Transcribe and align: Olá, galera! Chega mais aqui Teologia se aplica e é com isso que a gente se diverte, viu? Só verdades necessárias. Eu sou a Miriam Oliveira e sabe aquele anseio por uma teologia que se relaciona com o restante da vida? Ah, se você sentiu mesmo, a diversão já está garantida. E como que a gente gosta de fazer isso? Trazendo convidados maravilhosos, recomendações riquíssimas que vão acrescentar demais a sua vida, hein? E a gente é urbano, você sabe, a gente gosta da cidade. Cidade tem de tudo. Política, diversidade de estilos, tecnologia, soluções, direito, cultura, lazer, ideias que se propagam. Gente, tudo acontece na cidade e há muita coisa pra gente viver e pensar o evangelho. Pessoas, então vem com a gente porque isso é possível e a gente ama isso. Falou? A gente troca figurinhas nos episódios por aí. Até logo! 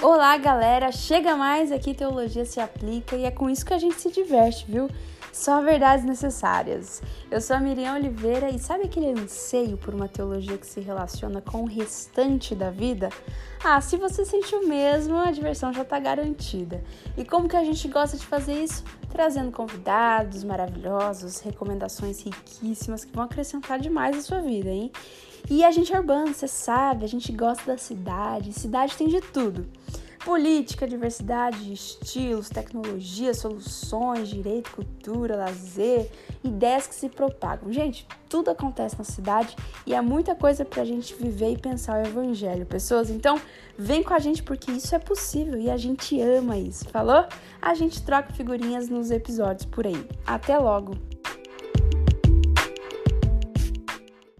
Olá, 0.00 0.38
galera! 0.38 0.92
Chega 0.92 1.34
mais 1.34 1.72
aqui 1.72 1.92
Teologia 1.92 2.44
se 2.44 2.60
aplica 2.60 3.16
e 3.16 3.24
é 3.24 3.32
com 3.32 3.50
isso 3.50 3.66
que 3.66 3.74
a 3.74 3.78
gente 3.78 4.00
se 4.00 4.12
diverte, 4.12 4.64
viu? 4.68 4.88
Só 5.32 5.60
verdades 5.60 6.04
necessárias. 6.04 7.02
Eu 7.28 7.40
sou 7.40 7.56
a 7.56 7.60
Miriam 7.60 7.94
Oliveira 7.94 8.48
e 8.48 8.60
sabe 8.60 8.84
aquele 8.84 9.08
anseio 9.08 9.76
por 9.76 9.92
uma 9.92 10.06
teologia 10.06 10.56
que 10.56 10.66
se 10.68 10.78
relaciona 10.78 11.40
com 11.40 11.62
o 11.62 11.66
restante 11.66 12.54
da 12.54 12.70
vida? 12.70 13.08
Ah, 13.62 13.80
se 13.80 13.96
você 13.96 14.24
sentiu 14.24 14.68
mesmo, 14.68 15.16
a 15.16 15.32
diversão 15.32 15.72
já 15.72 15.82
está 15.82 15.98
garantida. 15.98 16.80
E 17.16 17.24
como 17.24 17.48
que 17.48 17.56
a 17.56 17.64
gente 17.64 17.88
gosta 17.88 18.16
de 18.16 18.24
fazer 18.24 18.54
isso? 18.54 18.84
Trazendo 19.10 19.50
convidados 19.50 20.44
maravilhosos, 20.44 21.40
recomendações 21.40 22.22
riquíssimas 22.22 23.04
que 23.04 23.12
vão 23.12 23.24
acrescentar 23.24 23.80
demais 23.80 24.16
a 24.16 24.22
sua 24.22 24.40
vida, 24.40 24.70
hein? 24.70 24.92
E 25.50 25.64
a 25.64 25.70
gente 25.70 25.92
é 25.92 25.98
urbano, 25.98 26.34
você 26.34 26.46
sabe, 26.46 27.04
a 27.04 27.08
gente 27.08 27.32
gosta 27.32 27.64
da 27.64 27.78
cidade. 27.78 28.52
Cidade 28.52 28.96
tem 28.96 29.08
de 29.08 29.20
tudo. 29.20 29.66
Política, 30.22 30.86
diversidade 30.86 31.64
de 31.64 31.72
estilos, 31.72 32.50
tecnologia, 32.50 33.32
soluções, 33.32 34.28
direito, 34.28 34.70
cultura, 34.72 35.36
lazer, 35.36 36.10
ideias 36.44 36.86
que 36.86 36.94
se 36.94 37.08
propagam. 37.08 37.72
Gente, 37.72 38.06
tudo 38.28 38.50
acontece 38.50 38.98
na 38.98 39.04
cidade 39.04 39.56
e 39.86 39.94
há 39.94 40.02
muita 40.02 40.34
coisa 40.34 40.66
pra 40.66 40.84
gente 40.84 41.14
viver 41.14 41.52
e 41.52 41.56
pensar 41.56 42.02
o 42.02 42.06
evangelho. 42.06 42.66
Pessoas, 42.66 43.08
então 43.08 43.40
vem 43.78 44.02
com 44.02 44.12
a 44.12 44.18
gente 44.18 44.42
porque 44.42 44.70
isso 44.70 44.94
é 44.94 44.98
possível 44.98 45.58
e 45.58 45.70
a 45.70 45.78
gente 45.78 46.20
ama 46.20 46.58
isso. 46.58 46.86
Falou? 46.90 47.24
A 47.62 47.72
gente 47.72 48.02
troca 48.02 48.30
figurinhas 48.34 48.90
nos 48.90 49.10
episódios 49.10 49.64
por 49.64 49.86
aí. 49.86 50.06
Até 50.26 50.58
logo! 50.58 51.17